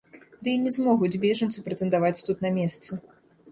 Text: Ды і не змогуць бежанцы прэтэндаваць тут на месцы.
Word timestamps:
Ды 0.45 0.49
і 0.55 0.61
не 0.61 0.71
змогуць 0.77 1.19
бежанцы 1.27 1.63
прэтэндаваць 1.69 2.17
тут 2.31 2.37
на 2.49 2.55
месцы. 2.59 2.91